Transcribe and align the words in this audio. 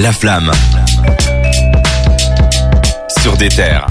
La 0.00 0.12
flamme. 0.12 0.50
Sur 3.20 3.36
des 3.36 3.48
terres. 3.48 3.86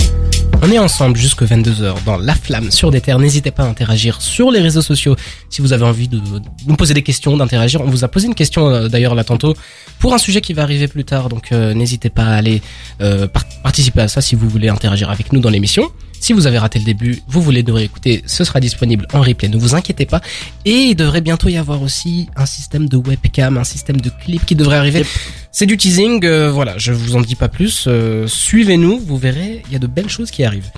On 0.61 0.71
est 0.71 0.79
ensemble 0.79 1.15
jusque 1.17 1.43
22h 1.43 2.03
dans 2.05 2.17
La 2.17 2.33
Flamme 2.35 2.69
sur 2.71 2.91
des 2.91 2.99
terres. 2.99 3.19
N'hésitez 3.19 3.51
pas 3.51 3.63
à 3.63 3.67
interagir 3.67 4.21
sur 4.21 4.51
les 4.51 4.59
réseaux 4.59 4.81
sociaux 4.81 5.15
si 5.49 5.61
vous 5.61 5.71
avez 5.71 5.85
envie 5.85 6.07
de 6.09 6.19
nous 6.67 6.75
poser 6.75 6.93
des 6.93 7.01
questions, 7.03 7.37
d'interagir. 7.37 7.79
On 7.81 7.85
vous 7.89 8.03
a 8.03 8.07
posé 8.09 8.27
une 8.27 8.35
question 8.35 8.67
euh, 8.69 8.87
d'ailleurs 8.89 9.15
là 9.15 9.23
tantôt 9.23 9.55
pour 9.99 10.13
un 10.13 10.17
sujet 10.17 10.41
qui 10.41 10.53
va 10.53 10.63
arriver 10.63 10.87
plus 10.87 11.05
tard. 11.05 11.29
Donc 11.29 11.51
euh, 11.51 11.73
n'hésitez 11.73 12.09
pas 12.09 12.23
à 12.25 12.33
aller 12.35 12.61
euh, 13.01 13.27
par- 13.27 13.45
participer 13.63 14.01
à 14.01 14.07
ça 14.09 14.19
si 14.21 14.35
vous 14.35 14.49
voulez 14.49 14.67
interagir 14.69 15.09
avec 15.09 15.31
nous 15.31 15.39
dans 15.39 15.49
l'émission. 15.49 15.89
Si 16.19 16.33
vous 16.33 16.47
avez 16.47 16.57
raté 16.57 16.79
le 16.79 16.85
début, 16.85 17.21
vous 17.27 17.41
voulez 17.41 17.63
nous 17.63 17.73
réécouter, 17.73 18.23
ce 18.25 18.43
sera 18.43 18.59
disponible 18.59 19.07
en 19.13 19.21
replay. 19.21 19.47
Ne 19.49 19.57
vous 19.57 19.75
inquiétez 19.75 20.05
pas. 20.05 20.21
Et 20.65 20.71
il 20.89 20.95
devrait 20.95 21.21
bientôt 21.21 21.49
y 21.49 21.57
avoir 21.57 21.81
aussi 21.81 22.27
un 22.35 22.45
système 22.45 22.87
de 22.89 22.97
webcam, 22.97 23.57
un 23.57 23.63
système 23.63 23.99
de 24.01 24.09
clip 24.09 24.45
qui 24.45 24.55
devrait 24.55 24.77
arriver. 24.77 25.05
C'est 25.51 25.65
du 25.65 25.77
teasing, 25.77 26.23
euh, 26.25 26.51
voilà, 26.51 26.77
je 26.77 26.91
vous 26.91 27.15
en 27.15 27.21
dis 27.21 27.35
pas 27.35 27.47
plus. 27.49 27.85
euh, 27.87 28.27
Suivez-nous, 28.27 28.99
vous 28.99 29.17
verrez, 29.17 29.63
il 29.67 29.73
y 29.73 29.75
a 29.75 29.79
de 29.79 29.87
belles 29.87 30.09
choses 30.09 30.29
qui 30.31 30.43
arrivent. 30.43 30.69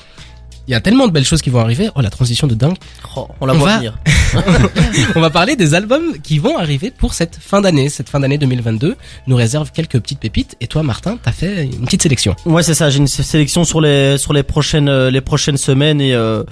Il 0.71 0.73
y 0.73 0.77
a 0.77 0.79
tellement 0.79 1.05
de 1.05 1.11
belles 1.11 1.25
choses 1.25 1.41
qui 1.41 1.49
vont 1.49 1.59
arriver. 1.59 1.89
Oh, 1.95 1.99
la 2.01 2.09
transition 2.09 2.47
de 2.47 2.55
dingue. 2.55 2.77
Oh, 3.17 3.27
on 3.41 3.45
la 3.45 3.53
On 3.53 3.57
voit 3.57 3.67
va- 3.71 3.77
venir. 3.79 3.97
On 5.17 5.19
va 5.19 5.29
parler 5.29 5.57
des 5.57 5.73
albums 5.73 6.17
qui 6.23 6.39
vont 6.39 6.57
arriver 6.57 6.91
pour 6.91 7.13
cette 7.13 7.35
fin 7.41 7.59
d'année. 7.59 7.89
Cette 7.89 8.07
fin 8.07 8.21
d'année 8.21 8.37
2022 8.37 8.95
nous 9.27 9.35
réserve 9.35 9.71
quelques 9.73 9.99
petites 9.99 10.19
pépites. 10.21 10.55
Et 10.61 10.67
toi, 10.67 10.81
Martin, 10.81 11.17
t'as 11.21 11.33
fait 11.33 11.65
une 11.65 11.83
petite 11.83 12.03
sélection. 12.03 12.37
Ouais, 12.45 12.63
c'est 12.63 12.73
ça. 12.73 12.89
J'ai 12.89 12.99
une 12.99 13.07
sé- 13.07 13.21
sélection 13.23 13.65
sur 13.65 13.81
les 13.81 14.17
sur 14.17 14.31
les 14.31 14.43
prochaines 14.43 14.87
euh, 14.87 15.11
les 15.11 15.19
prochaines 15.19 15.57
semaines 15.57 15.99
et 15.99 16.13
euh, 16.15 16.43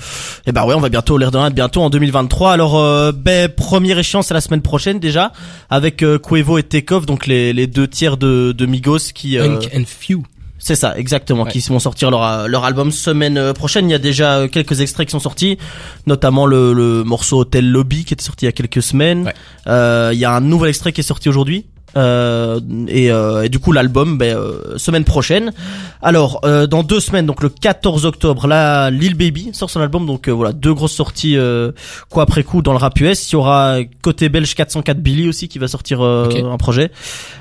et 0.46 0.52
bah 0.52 0.66
ouais, 0.66 0.74
on 0.76 0.82
va 0.82 0.90
bientôt 0.90 1.18
l'air 1.18 1.32
de 1.32 1.38
rien 1.38 1.49
bientôt 1.49 1.82
en 1.82 1.90
2023. 1.90 2.52
Alors 2.52 2.77
euh, 2.77 3.13
ben 3.13 3.48
première 3.48 3.99
échéance 3.99 4.27
c'est 4.27 4.34
la 4.34 4.41
semaine 4.41 4.62
prochaine 4.62 4.99
déjà 4.99 5.32
avec 5.70 6.04
euh, 6.04 6.20
Quavo 6.20 6.58
et 6.58 6.63
Takeoff 6.63 7.05
donc 7.05 7.26
les 7.26 7.54
les 7.54 7.68
deux 7.68 7.88
tiers 7.88 8.18
de 8.18 8.52
de 8.52 8.66
Migos 8.66 9.13
qui 9.16 9.38
euh, 9.38 9.60
and 9.74 9.84
Few. 9.88 10.24
C'est 10.59 10.76
ça, 10.76 10.98
exactement, 10.98 11.44
Ouais. 11.44 11.52
qui 11.52 11.59
vont 11.70 11.80
sortir 11.80 12.12
leur, 12.12 12.48
leur 12.48 12.65
album 12.65 12.91
semaine 12.91 13.38
euh, 13.38 13.54
prochaine. 13.54 13.90
Il 13.90 13.91
y 13.91 13.96
a 13.96 13.99
déjà 13.99 14.35
euh, 14.40 14.48
quelques 14.48 14.82
extraits 14.82 15.07
qui 15.07 15.12
sont 15.12 15.20
sortis, 15.20 15.57
notamment 16.05 16.46
le, 16.46 16.74
le 16.74 17.04
morceau 17.04 17.40
Hotel 17.40 17.70
Lobby 17.71 18.04
qui 18.05 18.13
était 18.13 18.24
sorti 18.24 18.46
il 18.46 18.48
y 18.48 18.49
a 18.49 18.52
quelques 18.52 18.84
semaines. 18.84 19.24
Ouais. 19.26 19.34
Euh, 19.68 20.12
il 20.13 20.20
y 20.20 20.26
a 20.26 20.32
un 20.35 20.41
nouvel 20.41 20.70
extrait 20.70 20.91
qui 20.91 21.02
est 21.02 21.04
sorti 21.04 21.30
aujourd'hui. 21.30 21.65
Euh, 21.98 22.59
et, 22.87 23.12
euh, 23.12 23.43
et 23.43 23.49
du 23.49 23.57
coup 23.59 23.71
l'album 23.71 24.18
ben, 24.18 24.35
euh, 24.35 24.77
semaine 24.77 25.04
prochaine. 25.04 25.51
Alors 26.01 26.40
euh, 26.43 26.68
dans 26.68 26.84
deux 26.84 26.99
semaines 26.99 27.26
donc 27.26 27.41
le 27.41 27.49
14 27.49 28.05
octobre 28.05 28.48
là 28.48 28.90
Lil 28.91 29.15
Baby 29.15 29.49
sort 29.54 29.70
son 29.70 29.81
album. 29.81 30.05
Donc 30.05 30.27
euh, 30.27 30.31
voilà 30.31 30.54
deux 30.54 30.73
grosses 30.73 30.93
sorties 30.93 31.35
euh, 31.37 31.71
quoi 32.09 32.23
après 32.23 32.43
coup 32.43 32.62
dans 32.62 32.71
le 32.73 32.77
rap 32.77 32.99
US 33.01 33.29
il 33.31 33.34
y 33.34 33.35
aura 33.35 33.77
côté 34.01 34.29
belge 34.29 34.54
404 34.55 34.99
Billy 34.99 35.27
aussi 35.27 35.48
qui 35.48 35.57
va 35.59 35.68
sortir 35.68 36.01
euh, 36.01 36.26
Ok. 36.26 36.35
un 36.37 36.57
projet. 36.57 36.91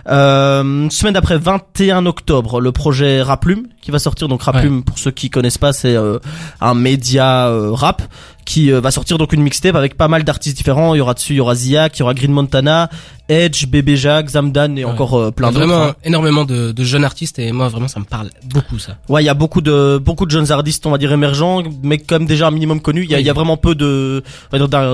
Euh, 0.08 0.88
semaine 0.90 1.14
d'après 1.14 1.38
21 1.38 2.06
octobre 2.06 2.60
le 2.60 2.72
projet 2.72 3.22
Raplume 3.22 3.66
qui 3.82 3.90
va 3.90 3.98
sortir. 3.98 4.28
Donc 4.28 4.42
Raplume 4.42 4.82
pour 4.82 4.98
ceux 4.98 5.10
qui 5.10 5.30
connaissent 5.30 5.58
pas 5.58 5.72
c'est 5.72 5.94
euh, 5.94 6.18
un 6.60 6.74
média 6.74 7.48
euh, 7.48 7.70
rap 7.72 8.02
qui 8.48 8.72
euh, 8.72 8.80
va 8.80 8.90
sortir 8.90 9.18
donc 9.18 9.32
une 9.34 9.42
mixtape 9.42 9.76
avec 9.76 9.94
pas 9.96 10.08
mal 10.08 10.24
d'artistes 10.24 10.56
différents 10.56 10.94
il 10.94 10.98
y 10.98 11.00
aura 11.02 11.12
dessus 11.14 11.34
il 11.34 11.36
y 11.36 11.40
aura 11.40 11.54
Ziak 11.54 11.96
il 11.96 12.00
y 12.00 12.02
aura 12.02 12.14
Green 12.14 12.32
Montana 12.32 12.88
Edge 13.28 13.66
Bébé 13.66 13.94
Jacques 13.96 14.30
Zamdan 14.30 14.74
et 14.78 14.84
Ouais. 14.86 14.90
encore 14.90 15.14
euh, 15.18 15.30
plein 15.30 15.48
d'autres 15.52 15.66
Vraiment 15.66 15.88
hein. 15.88 15.94
énormément 16.02 16.46
de, 16.46 16.72
de 16.72 16.84
jeunes 16.84 17.04
artistes 17.04 17.38
et 17.38 17.52
moi 17.52 17.68
vraiment 17.68 17.88
ça 17.88 18.00
me 18.00 18.06
parle 18.06 18.30
beaucoup 18.54 18.78
ça. 18.78 18.96
Ouais, 19.10 19.22
il 19.22 19.26
y 19.26 19.28
a 19.28 19.34
beaucoup 19.34 19.60
de 19.60 19.98
beaucoup 20.02 20.24
de 20.24 20.30
jeunes 20.30 20.50
artistes, 20.50 20.86
on 20.86 20.90
va 20.90 20.96
dire 20.98 21.12
émergents, 21.12 21.62
mais 21.82 21.98
comme 21.98 22.24
déjà 22.24 22.46
un 22.48 22.50
minimum 22.50 22.80
connus. 22.80 23.04
Il 23.04 23.10
y 23.10 23.14
a, 23.14 23.18
Oui. 23.18 23.24
y 23.24 23.28
a 23.30 23.34
vraiment 23.34 23.58
peu 23.58 23.74
de 23.74 24.22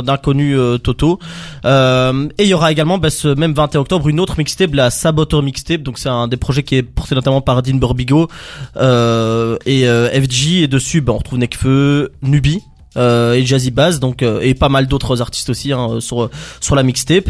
d'inconnus 0.03 0.57
euh, 0.59 0.79
totaux. 0.79 1.21
Euh, 1.65 2.29
et 2.39 2.43
il 2.43 2.49
y 2.49 2.55
aura 2.55 2.73
également 2.73 2.99
bah, 2.99 3.11
ce 3.11 3.29
même 3.29 3.55
21 3.55 3.81
octobre 3.83 4.09
une 4.09 4.19
autre 4.19 4.35
mixtape, 4.37 4.75
la 4.75 4.91
Saboteur 4.91 5.43
mixtape. 5.43 5.83
Donc 5.83 5.99
c'est 5.99 6.09
un 6.09 6.27
des 6.27 6.37
projets 6.37 6.65
qui 6.65 6.75
est 6.75 6.83
porté 6.83 7.15
notamment 7.15 7.41
par 7.41 7.63
Dean 7.63 7.77
Burbigo 7.77 8.29
euh, 8.77 9.57
et 9.67 9.85
FG. 9.87 10.63
Et 10.65 10.67
dessus, 10.69 11.01
bah, 11.01 11.13
on 11.13 11.19
retrouve 11.19 11.39
Nekfeu, 11.39 12.11
Nubi. 12.23 12.63
Euh, 12.97 13.35
et 13.35 13.45
Jazzy 13.45 13.71
Bass 13.71 13.99
donc 13.99 14.23
euh, 14.23 14.41
et 14.41 14.55
pas 14.55 14.69
mal 14.69 14.87
d'autres 14.87 15.21
artistes 15.21 15.51
aussi 15.51 15.73
hein, 15.73 16.01
sur 16.01 16.31
sur 16.61 16.75
la 16.75 16.83
mixtape. 16.83 17.29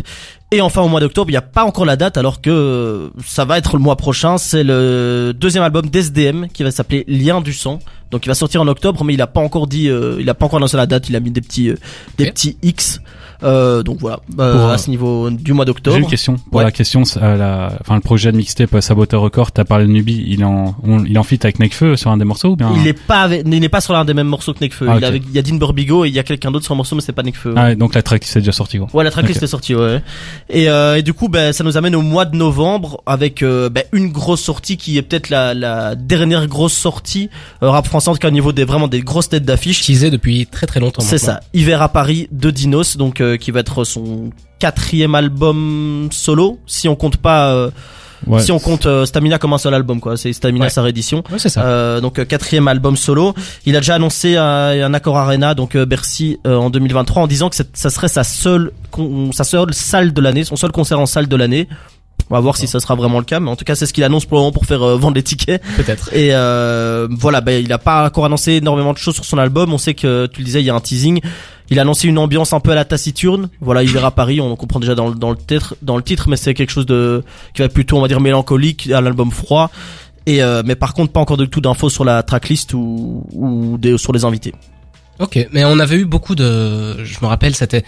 Et 0.50 0.60
enfin 0.60 0.82
au 0.82 0.88
mois 0.88 1.00
d'octobre 1.00 1.30
il 1.30 1.32
n'y 1.32 1.38
a 1.38 1.42
pas 1.42 1.64
encore 1.64 1.84
la 1.84 1.96
date 1.96 2.16
alors 2.16 2.40
que 2.40 2.50
euh, 2.50 3.08
ça 3.24 3.44
va 3.44 3.58
être 3.58 3.76
le 3.76 3.82
mois 3.82 3.96
prochain. 3.96 4.38
C'est 4.38 4.64
le 4.64 5.32
deuxième 5.34 5.64
album 5.64 5.86
d'SDM 5.86 6.46
qui 6.48 6.62
va 6.62 6.70
s'appeler 6.70 7.04
Lien 7.08 7.40
du 7.40 7.52
sang 7.52 7.78
donc 8.14 8.24
il 8.24 8.28
va 8.28 8.34
sortir 8.34 8.62
en 8.62 8.68
octobre 8.68 9.02
mais 9.02 9.14
il 9.14 9.20
a 9.20 9.26
pas 9.26 9.40
encore 9.40 9.66
dit 9.66 9.88
euh, 9.88 10.18
il 10.20 10.30
a 10.30 10.34
pas 10.34 10.46
encore 10.46 10.58
annoncé 10.58 10.76
la 10.76 10.86
date 10.86 11.08
il 11.08 11.16
a 11.16 11.20
mis 11.20 11.32
des 11.32 11.40
petits 11.40 11.68
euh, 11.70 11.76
des 12.16 12.30
petits 12.30 12.56
X 12.62 13.00
euh, 13.42 13.82
donc 13.82 13.98
voilà 13.98 14.20
euh, 14.38 14.52
Pour, 14.58 14.70
à 14.70 14.78
ce 14.78 14.88
niveau 14.88 15.28
du 15.28 15.52
mois 15.52 15.64
J'ai 15.64 15.72
d'octobre 15.72 15.96
une 15.96 16.06
question. 16.06 16.36
Pour 16.36 16.58
Ouais. 16.58 16.64
la 16.64 16.70
question, 16.70 17.02
euh, 17.20 17.36
la, 17.36 17.72
enfin, 17.80 17.96
le 17.96 18.00
projet 18.00 18.30
de 18.30 18.36
mixtape 18.36 18.72
euh, 18.74 18.80
Saboteur 18.80 19.20
Record, 19.20 19.50
t'as 19.52 19.64
parlé 19.64 19.86
de 19.86 19.90
Nubi, 19.90 20.24
il 20.28 20.44
en, 20.44 20.74
on- 20.84 21.04
il 21.04 21.18
en 21.18 21.24
fit 21.24 21.38
avec 21.42 21.58
Nekfeu 21.58 21.96
sur 21.96 22.10
un 22.10 22.16
des 22.16 22.24
morceaux 22.24 22.50
ou 22.50 22.56
bien? 22.56 22.72
il 22.80 22.86
est 22.86 22.92
pas 22.98 23.22
avec- 23.22 23.42
il 23.44 23.60
n'est 23.60 23.68
pas 23.68 23.80
sur 23.80 23.92
l'un 23.92 24.04
des 24.04 24.14
mêmes 24.14 24.28
morceaux 24.28 24.54
que 24.54 24.60
Nekfeu 24.60 24.86
Ah, 24.88 24.96
il, 24.98 25.04
est 25.04 25.22
y 25.34 25.38
a 25.38 25.42
Dean 25.42 25.56
Burbigo 25.56 26.04
et 26.04 26.08
il 26.08 26.14
y 26.14 26.18
a 26.20 26.22
quelqu'un 26.22 26.52
d'autre 26.52 26.64
sur 26.64 26.72
un 26.72 26.76
morceau 26.76 26.94
mais 26.94 27.02
c'est 27.02 27.12
pas 27.12 27.22
Nekfeu 27.24 27.52
Ah, 27.56 27.64
ouais, 27.64 27.76
donc 27.76 27.94
la 27.94 28.02
track 28.02 28.24
c'est 28.24 28.38
déjà 28.38 28.52
sorti, 28.52 28.78
quoi. 28.78 28.86
Ouais, 28.94 29.04
la 29.04 29.10
tracklist 29.10 29.38
Ok. 29.40 29.42
est 29.42 29.48
sortie, 29.48 29.74
ouais. 29.74 30.00
Et, 30.48 30.70
euh, 30.70 30.96
et 30.96 31.02
du 31.02 31.12
coup, 31.12 31.28
ben, 31.28 31.52
ça 31.52 31.64
nous 31.64 31.76
amène 31.76 31.96
au 31.96 32.02
mois 32.02 32.24
de 32.24 32.36
novembre 32.36 33.02
avec 33.04 33.42
euh, 33.42 33.68
ben, 33.68 33.82
une 33.92 34.10
grosse 34.10 34.42
sortie 34.42 34.76
qui 34.76 34.96
est 34.96 35.02
peut-être 35.02 35.28
la, 35.28 35.52
la 35.54 35.96
dernière 35.96 36.46
grosse 36.46 36.72
sortie 36.74 37.28
euh, 37.62 37.68
rap 37.70 37.86
français, 37.86 38.03
en 38.10 38.14
tout 38.14 38.18
cas 38.20 38.28
au 38.28 38.32
niveau 38.32 38.52
des 38.52 38.64
vraiment 38.64 38.88
des 38.88 39.00
grosses 39.00 39.28
têtes 39.28 39.44
d'affiche. 39.44 39.82
Teasé 39.82 40.10
depuis 40.10 40.46
très 40.46 40.66
très 40.66 40.80
longtemps. 40.80 41.02
C'est 41.02 41.18
ça, 41.18 41.40
Hiver 41.52 41.82
à 41.82 41.88
Paris 41.88 42.28
de 42.32 42.50
Dinos, 42.50 42.96
donc 42.96 43.20
euh, 43.20 43.36
qui 43.36 43.50
va 43.50 43.60
être 43.60 43.84
son 43.84 44.30
quatrième 44.58 45.14
album 45.14 46.08
solo, 46.12 46.58
si 46.66 46.88
on 46.88 46.96
compte 46.96 47.16
pas, 47.18 47.52
euh, 47.52 47.70
Ouais. 48.26 48.40
si 48.40 48.52
on 48.52 48.58
compte 48.58 48.86
euh, 48.86 49.04
Stamina 49.04 49.36
comme 49.38 49.52
un 49.52 49.58
seul 49.58 49.74
album, 49.74 50.00
quoi. 50.00 50.16
C'est 50.16 50.32
Stamina 50.32 50.64
Ouais. 50.64 50.70
sa 50.70 50.80
réédition. 50.80 51.22
Ouais, 51.30 51.38
c'est 51.38 51.50
ça. 51.50 51.62
Euh, 51.66 52.00
donc 52.00 52.18
euh, 52.18 52.24
quatrième 52.24 52.68
album 52.68 52.96
solo. 52.96 53.34
Il 53.66 53.76
a 53.76 53.80
déjà 53.80 53.96
annoncé 53.96 54.36
un, 54.38 54.44
un 54.82 54.94
accord 54.94 55.18
Arena, 55.18 55.54
donc 55.54 55.74
euh, 55.76 55.84
Bercy 55.84 56.38
euh, 56.46 56.56
en 56.56 56.70
2023, 56.70 57.24
en 57.24 57.26
disant 57.26 57.50
que 57.50 57.56
ça 57.56 57.90
serait 57.90 58.08
sa 58.08 58.24
seule, 58.24 58.70
con- 58.90 59.30
sa 59.32 59.44
seule 59.44 59.74
salle 59.74 60.14
de 60.14 60.20
l'année, 60.22 60.44
son 60.44 60.56
seul 60.56 60.72
concert 60.72 60.98
en 61.00 61.04
salle 61.06 61.28
de 61.28 61.36
l'année. 61.36 61.68
On 62.30 62.34
va 62.34 62.40
voir 62.40 62.56
si 62.56 62.66
ça 62.66 62.80
sera 62.80 62.94
vraiment 62.94 63.18
le 63.18 63.24
cas, 63.24 63.38
mais 63.38 63.50
en 63.50 63.56
tout 63.56 63.64
cas 63.66 63.74
c'est 63.74 63.84
ce 63.86 63.92
qu'il 63.92 64.02
annonce 64.02 64.24
pour 64.24 64.38
le 64.38 64.42
moment 64.42 64.52
pour 64.52 64.64
faire 64.64 64.82
euh, 64.82 64.96
vendre 64.96 65.14
les 65.16 65.22
tickets. 65.22 65.62
Peut-être. 65.76 66.08
Et 66.14 66.30
euh, 66.32 67.06
voilà, 67.10 67.40
ben 67.42 67.62
il 67.62 67.70
a 67.72 67.78
pas 67.78 68.06
encore 68.06 68.24
annoncé 68.24 68.52
énormément 68.54 68.92
de 68.92 68.98
choses 68.98 69.14
sur 69.14 69.24
son 69.26 69.36
album. 69.38 69.72
On 69.72 69.78
sait 69.78 69.94
que 69.94 70.26
tu 70.26 70.40
le 70.40 70.44
disais, 70.46 70.60
il 70.62 70.66
y 70.66 70.70
a 70.70 70.74
un 70.74 70.80
teasing. 70.80 71.20
Il 71.70 71.78
a 71.78 71.82
annoncé 71.82 72.08
une 72.08 72.18
ambiance 72.18 72.52
un 72.52 72.60
peu 72.60 72.72
à 72.72 72.74
la 72.74 72.84
taciturne. 72.84 73.48
Voilà, 73.60 73.82
il 73.82 73.90
verra 73.90 74.10
Paris, 74.10 74.40
on 74.40 74.54
comprend 74.56 74.80
déjà 74.80 74.94
dans, 74.94 75.08
le- 75.08 75.14
dans 75.14 75.30
le 75.30 75.36
titre, 75.36 75.76
dans 75.82 75.96
le 75.96 76.02
titre, 76.02 76.28
mais 76.28 76.36
c'est 76.36 76.54
quelque 76.54 76.70
chose 76.72 76.86
de 76.86 77.22
qui 77.54 77.62
va 77.62 77.68
plutôt, 77.68 77.96
on 77.98 78.00
va 78.00 78.08
dire, 78.08 78.20
mélancolique, 78.20 78.90
à 78.90 79.00
l'album 79.00 79.30
froid. 79.30 79.70
Et 80.26 80.42
euh, 80.42 80.62
mais 80.64 80.74
par 80.76 80.94
contre, 80.94 81.12
pas 81.12 81.20
encore 81.20 81.36
du 81.36 81.48
tout 81.48 81.60
d'infos 81.60 81.90
sur 81.90 82.04
la 82.04 82.22
tracklist 82.22 82.72
ou, 82.72 83.26
ou 83.32 83.76
des, 83.78 83.98
sur 83.98 84.12
les 84.14 84.24
invités. 84.24 84.54
Ok, 85.20 85.46
mais 85.52 85.64
on 85.64 85.78
avait 85.78 85.96
eu 85.96 86.06
beaucoup 86.06 86.34
de, 86.34 87.04
je 87.04 87.18
me 87.22 87.26
rappelle, 87.26 87.54
c'était 87.54 87.84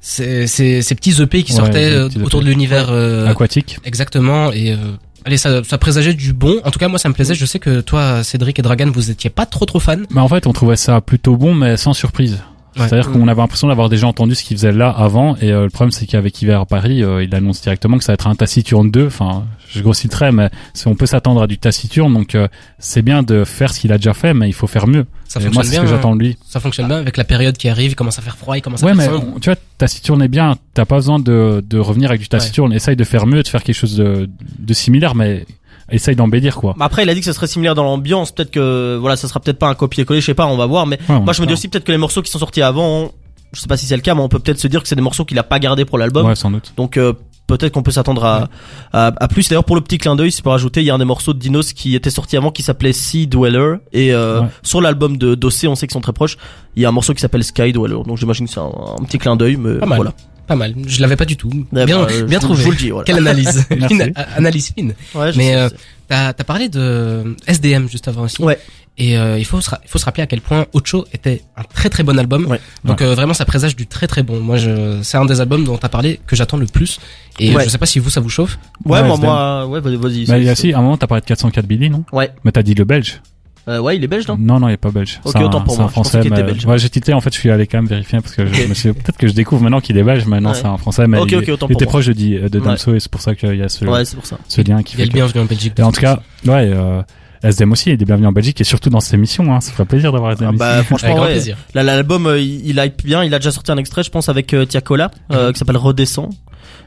ces, 0.00 0.46
ces, 0.46 0.82
ces 0.82 0.94
petits 0.94 1.20
EP 1.22 1.42
qui 1.42 1.52
Ouais, 1.52 1.58
sortaient 1.58 1.90
euh, 1.90 2.08
autour 2.24 2.40
EP. 2.40 2.46
de 2.46 2.50
l'univers 2.50 2.88
euh, 2.90 3.26
Aquatique. 3.28 3.78
exactement 3.84 4.52
et 4.52 4.72
euh, 4.72 4.76
allez 5.24 5.36
ça, 5.36 5.62
ça 5.64 5.78
présageait 5.78 6.14
du 6.14 6.32
bon. 6.32 6.60
En 6.64 6.70
tout 6.70 6.78
cas 6.78 6.88
moi 6.88 6.98
ça 6.98 7.08
me 7.08 7.14
plaisait. 7.14 7.34
Je 7.34 7.44
sais 7.46 7.58
que 7.58 7.80
toi 7.80 8.22
Cédric 8.22 8.58
et 8.58 8.62
Dragan 8.62 8.90
vous 8.92 9.10
étiez 9.10 9.30
pas 9.30 9.46
trop 9.46 9.64
trop 9.66 9.80
fans. 9.80 9.96
Mais 10.10 10.20
en 10.20 10.28
fait, 10.28 10.46
on 10.46 10.52
trouvait 10.52 10.76
ça 10.76 11.00
plutôt 11.00 11.36
bon, 11.36 11.54
mais 11.54 11.76
sans 11.76 11.92
surprise. 11.92 12.38
Ouais. 12.78 12.86
C'est-à-dire 12.86 13.10
qu'on 13.10 13.26
avait 13.26 13.40
l'impression 13.40 13.66
d'avoir 13.66 13.88
déjà 13.88 14.06
entendu 14.06 14.36
ce 14.36 14.44
qu'il 14.44 14.56
faisait 14.56 14.70
là 14.70 14.88
avant, 14.88 15.34
et 15.40 15.50
euh, 15.50 15.64
le 15.64 15.70
problème 15.70 15.90
c'est 15.90 16.06
qu'avec 16.06 16.40
Hiver 16.40 16.60
à 16.60 16.66
Paris, 16.66 17.02
euh, 17.02 17.24
il 17.24 17.34
annonce 17.34 17.60
directement 17.60 17.98
que 17.98 18.04
ça 18.04 18.12
va 18.12 18.14
être 18.14 18.28
un 18.28 18.36
taciturne 18.36 18.92
2. 18.92 19.06
Enfin, 19.06 19.46
je 19.68 19.82
grossis 19.82 20.06
le 20.06 20.12
trait, 20.12 20.30
mais 20.30 20.48
on 20.86 20.94
peut 20.94 21.06
s'attendre 21.06 21.42
à 21.42 21.48
du 21.48 21.58
taciturne, 21.58 22.12
donc 22.14 22.36
euh, 22.36 22.46
c'est 22.78 23.02
bien 23.02 23.24
de 23.24 23.42
faire 23.42 23.74
ce 23.74 23.80
qu'il 23.80 23.90
a 23.92 23.96
déjà 23.96 24.14
fait, 24.14 24.32
mais 24.32 24.48
il 24.48 24.52
faut 24.52 24.68
faire 24.68 24.86
mieux. 24.86 25.06
Ça 25.28 25.40
fonctionne 25.40 25.54
moi, 25.54 25.62
c'est 25.62 25.68
ce 25.68 25.74
bien. 25.74 25.82
que 25.82 25.88
j'attends 25.88 26.16
de 26.16 26.22
lui. 26.22 26.36
Ça 26.48 26.58
fonctionne 26.58 26.88
bien 26.88 26.96
avec 26.96 27.16
la 27.16 27.24
période 27.24 27.56
qui 27.56 27.68
arrive. 27.68 27.92
Il 27.92 27.94
commence 27.94 28.18
à 28.18 28.22
faire 28.22 28.36
froid, 28.36 28.56
il 28.56 28.62
commence 28.62 28.82
à 28.82 28.86
Ouais, 28.86 28.94
faire 28.94 29.12
mais 29.12 29.18
sombre. 29.18 29.38
tu 29.40 29.50
vois, 29.50 29.58
taciturne 29.76 30.22
est 30.22 30.28
bien. 30.28 30.56
T'as 30.74 30.84
pas 30.86 30.96
besoin 30.96 31.18
de, 31.18 31.62
de 31.68 31.78
revenir 31.78 32.08
avec 32.10 32.20
du 32.22 32.28
taciturne. 32.28 32.72
Essaye 32.72 32.96
de 32.96 33.04
faire 33.04 33.26
mieux, 33.26 33.42
de 33.42 33.48
faire 33.48 33.62
quelque 33.62 33.76
chose 33.76 33.94
de, 33.96 34.28
de 34.58 34.74
similaire, 34.74 35.14
mais 35.14 35.44
essaye 35.90 36.16
d'embellir 36.16 36.56
quoi. 36.56 36.74
Mais 36.78 36.84
Après, 36.84 37.02
il 37.02 37.10
a 37.10 37.14
dit 37.14 37.20
que 37.20 37.26
ce 37.26 37.32
serait 37.32 37.46
similaire 37.46 37.74
dans 37.74 37.84
l'ambiance. 37.84 38.32
Peut-être 38.32 38.50
que 38.50 38.96
voilà, 39.00 39.16
ça 39.16 39.28
sera 39.28 39.38
peut-être 39.40 39.58
pas 39.58 39.68
un 39.68 39.74
copier-coller, 39.74 40.20
je 40.20 40.26
sais 40.26 40.34
pas, 40.34 40.46
on 40.46 40.56
va 40.56 40.66
voir. 40.66 40.86
Mais 40.86 40.98
Ouais, 41.08 41.20
moi, 41.20 41.32
je 41.32 41.42
me 41.42 41.46
dis 41.46 41.52
aussi 41.52 41.68
peut-être 41.68 41.84
que 41.84 41.92
les 41.92 41.98
morceaux 41.98 42.22
qui 42.22 42.30
sont 42.30 42.38
sortis 42.38 42.62
avant, 42.62 43.12
je 43.52 43.60
sais 43.60 43.66
pas 43.66 43.76
si 43.76 43.86
c'est 43.86 43.96
le 43.96 44.02
cas, 44.02 44.14
mais 44.14 44.20
on 44.22 44.28
peut 44.28 44.38
peut-être 44.38 44.58
se 44.58 44.68
dire 44.68 44.82
que 44.82 44.88
c'est 44.88 44.96
des 44.96 45.02
morceaux 45.02 45.24
qu'il 45.24 45.38
a 45.38 45.42
pas 45.42 45.58
gardés 45.58 45.84
pour 45.84 45.98
l'album. 45.98 46.26
Ouais, 46.26 46.34
sans 46.36 46.50
doute. 46.50 46.72
Donc 46.76 46.96
euh, 46.96 47.12
peut-être 47.48 47.72
qu'on 47.72 47.82
peut 47.82 47.90
s'attendre 47.90 48.24
à, 48.24 48.48
à, 48.92 49.06
à 49.18 49.26
plus. 49.26 49.48
D'ailleurs 49.48 49.64
pour 49.64 49.74
le 49.74 49.82
petit 49.82 49.98
clin 49.98 50.14
d'œil, 50.14 50.30
c'est 50.30 50.42
pour 50.42 50.52
rajouter, 50.52 50.80
il 50.80 50.86
y 50.86 50.90
a 50.90 50.94
un 50.94 50.98
des 50.98 51.04
morceaux 51.04 51.32
de 51.34 51.40
Dinos 51.40 51.72
qui 51.72 51.96
était 51.96 52.10
sorti 52.10 52.36
avant 52.36 52.52
qui 52.52 52.62
s'appelait 52.62 52.92
Sea 52.92 53.26
Dweller 53.26 53.78
et 53.92 54.12
euh, 54.14 54.42
Ouais. 54.42 54.46
sur 54.62 54.80
l'album 54.80 55.16
de 55.16 55.34
Dossé, 55.34 55.66
on 55.66 55.74
sait 55.74 55.88
qu'ils 55.88 55.94
sont 55.94 56.00
très 56.00 56.12
proches. 56.12 56.36
Il 56.76 56.82
y 56.82 56.84
a 56.84 56.88
un 56.88 56.92
morceau 56.92 57.12
qui 57.14 57.20
s'appelle 57.20 57.42
Sky 57.42 57.72
Dweller. 57.72 58.04
Donc 58.06 58.18
j'imagine 58.18 58.46
que 58.46 58.52
c'est 58.52 58.60
un, 58.60 58.70
un 59.00 59.02
petit 59.04 59.18
clin 59.18 59.34
d'œil, 59.34 59.56
mais 59.56 59.74
Pas 59.78 59.86
mal. 59.86 59.96
voilà. 59.96 60.12
Pas 60.46 60.56
mal. 60.56 60.74
Je 60.86 61.00
l'avais 61.02 61.16
pas 61.16 61.24
du 61.26 61.36
tout. 61.36 61.50
Eh 61.52 61.84
bien, 61.84 62.04
ben, 62.06 62.06
euh, 62.10 62.24
bien 62.24 62.38
je 62.38 62.44
trouvé. 62.44 62.60
Je 62.60 62.64
vous 62.64 62.70
le 62.70 62.76
dis. 62.76 62.90
Voilà. 62.90 63.04
Quelle 63.04 63.18
analyse. 63.18 63.66
Merci. 63.76 64.00
Analyse 64.36 64.72
fine. 64.74 64.94
Ouais, 65.14 65.32
je 65.32 65.36
Mais 65.38 65.54
euh, 65.56 65.68
t'as 66.08 66.28
as 66.28 66.32
parlé 66.44 66.68
de 66.70 67.36
SDM 67.46 67.86
juste 67.88 68.08
avant 68.08 68.22
aussi. 68.22 68.40
Ouais. 68.42 68.58
Et 69.00 69.16
euh, 69.16 69.38
il 69.38 69.44
faut 69.44 69.60
se, 69.60 69.70
ra- 69.70 69.80
il 69.84 69.88
faut 69.88 69.98
se 69.98 70.04
rappeler 70.04 70.24
à 70.24 70.26
quel 70.26 70.40
point 70.40 70.66
Ocho 70.72 71.06
était 71.12 71.42
un 71.56 71.62
très 71.62 71.88
très 71.88 72.02
bon 72.02 72.18
album. 72.18 72.46
Ouais. 72.46 72.60
Donc 72.84 73.00
euh, 73.00 73.14
vraiment 73.14 73.32
ça 73.32 73.44
présage 73.44 73.76
du 73.76 73.86
très 73.86 74.08
très 74.08 74.24
bon. 74.24 74.40
Moi 74.40 74.56
je 74.56 74.98
c'est 75.02 75.16
un 75.16 75.24
des 75.24 75.40
albums 75.40 75.62
dont 75.64 75.76
t'as 75.78 75.88
parlé 75.88 76.18
que 76.26 76.34
j'attends 76.34 76.56
le 76.56 76.66
plus. 76.66 76.98
Et 77.38 77.54
Ouais. 77.54 77.62
je 77.64 77.68
sais 77.68 77.78
pas 77.78 77.86
si 77.86 78.00
vous 78.00 78.10
ça 78.10 78.20
vous 78.20 78.28
chauffe. 78.28 78.58
Ouais, 78.84 79.00
Ouais, 79.00 79.06
moi, 79.06 79.16
moi, 79.16 79.66
ouais, 79.66 79.80
vas-y. 79.80 80.26
Bah, 80.26 80.36
il 80.38 80.44
y 80.44 80.48
a 80.48 80.54
si, 80.56 80.72
à 80.72 80.78
un 80.78 80.82
moment, 80.82 80.96
t'as 80.96 81.06
parlé 81.06 81.20
de 81.20 81.26
404 81.26 81.64
Billy, 81.66 81.88
non? 81.90 82.04
Ouais. 82.12 82.30
Mais 82.42 82.50
t'as 82.50 82.62
dit 82.64 82.74
le 82.74 82.84
belge. 82.84 83.20
Euh, 83.68 83.78
ouais, 83.80 83.96
il 83.98 84.02
est 84.02 84.08
belge, 84.08 84.26
non? 84.26 84.36
Non, 84.38 84.58
non, 84.58 84.68
il 84.68 84.72
est 84.72 84.76
pas 84.78 84.90
belge. 84.90 85.20
Ok, 85.24 85.32
C'est 85.34 85.38
un- 85.38 85.44
autant 85.44 85.60
pour 85.60 85.74
c'est 85.74 85.80
moi. 85.80 85.88
Je 85.88 85.92
français. 85.92 86.18
était 86.20 86.30
mais- 86.30 86.42
belge. 86.42 86.64
Ouais, 86.66 86.78
j'ai 86.78 86.88
tilté, 86.88 87.12
en 87.12 87.20
fait, 87.20 87.32
je 87.32 87.38
suis 87.38 87.50
allé 87.50 87.66
quand 87.66 87.78
même 87.78 87.86
vérifier 87.86 88.18
parce 88.20 88.34
que 88.34 88.46
je 88.46 88.66
me 88.68 88.74
suis, 88.74 88.92
peut-être 88.94 89.18
que 89.18 89.28
je 89.28 89.34
découvre 89.34 89.62
maintenant 89.62 89.80
qu'il 89.80 89.96
est 89.98 90.02
belge, 90.02 90.24
maintenant 90.24 90.50
Ouais. 90.52 90.56
c'est 90.56 90.66
un 90.66 90.78
français, 90.78 91.06
mais 91.06 91.18
Ok, 91.18 91.30
il, 91.32 91.36
ok, 91.36 91.48
autant 91.50 91.66
il 91.68 91.74
était 91.74 91.84
proche 91.86 92.06
de, 92.06 92.14
Di- 92.14 92.38
de 92.40 92.58
Ouais. 92.58 92.64
Damso 92.66 92.94
et 92.94 93.00
c'est 93.00 93.10
pour 93.12 93.20
ça 93.20 93.34
qu'il 93.36 93.54
y 93.54 93.62
a 93.62 93.68
ce, 93.68 93.84
Ouais, 93.84 94.04
c'est 94.06 94.16
pour 94.16 94.26
ça. 94.26 94.38
ce 94.48 94.60
lien 94.62 94.82
qui 94.82 94.94
Il 94.96 95.00
y 95.00 95.02
a 95.02 95.04
fait 95.04 95.04
le 95.04 95.08
que... 95.10 95.14
bienvenu 95.14 95.40
en 95.42 95.44
Belgique. 95.44 95.74
Et 95.78 95.82
en 95.82 95.92
tout 95.92 96.00
cas, 96.00 96.18
ouais, 96.46 96.70
euh, 96.74 97.02
SDM 97.42 97.72
aussi, 97.72 97.90
il 97.90 98.02
est 98.02 98.04
bienvenu 98.04 98.26
en 98.26 98.32
Belgique 98.32 98.60
et 98.60 98.64
surtout 98.64 98.90
dans 98.90 99.00
ses 99.00 99.14
émissions, 99.14 99.54
hein. 99.54 99.60
Ça 99.60 99.72
ferait 99.72 99.84
plaisir 99.84 100.12
d'avoir 100.12 100.32
SDM 100.32 100.48
Ah, 100.48 100.50
ici. 100.52 100.58
bah, 100.58 100.70
avec 100.74 100.86
franchement, 100.86 101.20
ouais. 101.20 101.32
plaisir. 101.32 101.56
Là, 101.74 101.82
L'album, 101.82 102.26
euh, 102.26 102.40
il, 102.40 102.78
hype 102.78 103.04
bien. 103.04 103.22
Il 103.24 103.32
a 103.34 103.38
déjà 103.38 103.52
sorti 103.52 103.70
un 103.70 103.76
extrait, 103.76 104.02
je 104.02 104.10
pense, 104.10 104.28
avec 104.28 104.52
euh, 104.54 104.64
Tiakola, 104.66 105.10
euh, 105.32 105.52
qui 105.52 105.58
s'appelle 105.58 105.76
Redescend. 105.76 106.30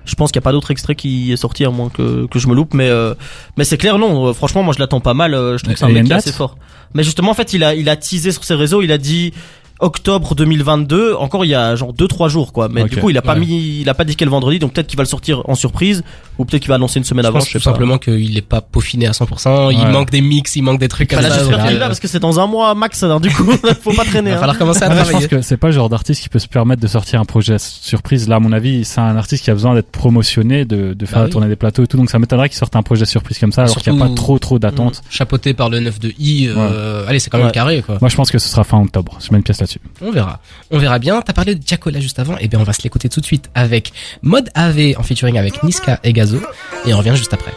Je 0.03 0.15
pense 0.15 0.31
qu'il 0.31 0.39
n'y 0.39 0.43
a 0.43 0.45
pas 0.45 0.51
d'autre 0.51 0.71
extrait 0.71 0.95
qui 0.95 1.31
est 1.31 1.37
sorti, 1.37 1.63
à 1.63 1.69
moins 1.69 1.89
que, 1.89 2.25
que 2.27 2.39
je 2.39 2.47
me 2.47 2.55
loupe. 2.55 2.73
Mais, 2.73 2.89
euh, 2.89 3.13
mais 3.57 3.63
c'est 3.63 3.77
clair, 3.77 3.97
non. 3.99 4.27
euh, 4.27 4.33
franchement, 4.33 4.63
moi, 4.63 4.73
je 4.75 4.79
l'attends 4.79 4.99
pas 4.99 5.13
mal. 5.13 5.33
euh, 5.33 5.57
je 5.57 5.63
trouve 5.63 5.73
que 5.73 5.79
c'est 5.79 5.85
un 5.85 5.89
Et 5.89 6.01
mec 6.01 6.11
assez 6.11 6.31
fort. 6.31 6.57
Mais 6.93 7.03
justement, 7.03 7.31
en 7.31 7.35
fait, 7.35 7.53
il 7.53 7.63
a, 7.63 7.75
il 7.75 7.87
a 7.87 7.95
teasé 7.95 8.31
sur 8.31 8.43
ses 8.43 8.55
réseaux. 8.55 8.81
Il 8.81 8.91
a 8.91 8.97
dit 8.97 9.33
octobre 9.81 10.35
2022. 10.35 11.13
Encore, 11.15 11.45
il 11.45 11.49
y 11.49 11.55
a 11.55 11.75
genre 11.75 11.93
deux 11.93 12.07
trois 12.07 12.29
jours, 12.29 12.53
quoi. 12.53 12.69
Mais 12.69 12.83
du 12.85 12.97
coup, 12.97 13.09
il 13.09 13.17
a 13.17 13.21
pas 13.21 13.33
Ouais. 13.33 13.39
mis, 13.39 13.79
il 13.81 13.89
a 13.89 13.93
pas 13.93 14.03
dit 14.03 14.15
quel 14.15 14.29
vendredi. 14.29 14.59
Donc 14.59 14.73
peut-être 14.73 14.87
qu'il 14.87 14.97
va 14.97 15.03
le 15.03 15.07
sortir 15.09 15.41
en 15.49 15.55
surprise, 15.55 16.03
ou 16.37 16.45
peut-être 16.45 16.61
qu'il 16.61 16.69
va 16.69 16.75
annoncer 16.75 16.99
une 16.99 17.05
semaine 17.05 17.23
Je 17.23 17.27
avant. 17.29 17.39
pense 17.39 17.47
Je 17.47 17.53
tout 17.53 17.59
sais 17.59 17.63
pas. 17.63 17.71
simplement 17.71 17.97
qu'il 17.97 18.37
est 18.37 18.41
pas 18.41 18.61
peaufiné 18.61 19.07
à 19.07 19.11
100%. 19.11 19.71
Il 19.71 19.87
manque 19.89 20.11
des 20.11 20.21
mix, 20.21 20.55
il 20.55 20.61
manque 20.63 20.79
des 20.79 20.87
trucs 20.87 21.09
Bah, 21.09 21.17
comme 21.17 21.23
là, 21.25 21.29
ça. 21.31 21.39
j'espère 21.39 21.57
donc, 21.57 21.67
qu'il 21.67 21.75
est 21.75 21.79
là 21.79 21.87
parce 21.87 21.99
que 21.99 22.07
c'est 22.07 22.19
dans 22.19 22.39
un 22.39 22.47
mois 22.47 22.73
max. 22.75 23.01
Alors 23.03 23.19
du 23.19 23.29
coup, 23.31 23.51
faut 23.81 23.93
pas 23.93 24.05
traîner. 24.05 24.29
Il 24.29 24.33
va 24.33 24.37
hein. 24.37 24.39
falloir 24.39 24.57
commencer 24.57 24.83
à 24.83 24.87
Ouais, 24.89 24.93
je 24.95 24.99
pense 24.99 25.09
travailler. 25.09 25.27
que 25.27 25.41
c'est 25.41 25.57
pas 25.57 25.67
le 25.67 25.73
genre 25.73 25.89
d'artiste 25.89 26.21
qui 26.21 26.29
peut 26.29 26.39
se 26.39 26.47
permettre 26.47 26.81
de 26.81 26.87
sortir 26.87 27.19
un 27.19 27.25
projet 27.25 27.57
surprise. 27.59 28.27
Là, 28.27 28.35
à 28.35 28.39
mon 28.39 28.51
avis, 28.51 28.85
c'est 28.85 29.01
un 29.01 29.15
artiste 29.17 29.43
qui 29.43 29.51
a 29.51 29.53
besoin 29.53 29.73
d'être 29.73 29.89
promotionné, 29.91 30.65
de, 30.65 30.93
de 30.93 31.05
faire 31.05 31.15
Bah 31.15 31.19
la 31.21 31.25
oui. 31.25 31.31
tournée 31.31 31.47
des 31.47 31.55
plateaux 31.55 31.83
et 31.83 31.87
tout. 31.87 31.97
Donc 31.97 32.09
ça 32.09 32.19
m'étonnerait 32.19 32.49
qu'il 32.49 32.57
sorte 32.57 32.75
un 32.75 32.83
projet 32.83 33.05
surprise 33.05 33.39
comme 33.39 33.51
ça, 33.51 33.63
alors 33.63 33.75
qu'il 33.77 33.93
n'y 33.93 34.01
a 34.01 34.05
pas 34.07 34.13
trop 34.13 34.37
trop 34.39 34.59
d'attentes. 34.59 35.01
Chapeauté 35.09 35.53
par 35.53 35.69
le 35.69 35.79
9 35.79 35.99
de 35.99 36.13
I. 36.19 36.49
euh, 36.55 37.05
Allez, 37.07 37.19
c'est 37.19 37.29
quand 37.29 37.37
même 37.37 37.47
Ouais. 37.47 37.51
carré 37.53 37.81
quoi. 37.81 37.97
Moi, 38.01 38.09
je 38.09 38.15
pense 38.15 38.29
que 38.31 38.37
ce 38.39 38.47
sera 38.47 38.63
fin 38.63 38.79
octobre. 38.81 39.17
Je 39.25 39.31
mets 39.31 39.37
une 39.37 39.43
pièce 39.43 39.61
On 40.01 40.11
verra. 40.11 40.41
On 40.69 40.77
verra 40.77 40.99
bien. 40.99 41.21
T'as 41.21 41.33
parlé 41.33 41.55
de 41.55 41.59
Diacola 41.59 41.99
juste 41.99 42.19
avant. 42.19 42.37
Et 42.37 42.47
bien, 42.47 42.59
on 42.59 42.63
va 42.63 42.73
se 42.73 42.83
l'écouter 42.83 43.09
tout 43.09 43.21
de 43.21 43.25
suite 43.25 43.49
avec 43.55 43.93
Mode 44.21 44.49
AV 44.53 44.95
en 44.97 45.03
featuring 45.03 45.37
avec 45.37 45.63
Niska 45.63 45.99
et 46.03 46.13
Gazo. 46.13 46.41
Et 46.85 46.93
on 46.93 46.97
revient 46.97 47.15
juste 47.15 47.33
après. 47.33 47.51